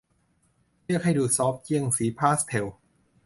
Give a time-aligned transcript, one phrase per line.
[0.85, 2.65] เรียกให้ดูซอฟต์เยี่ยงสีพาสเทล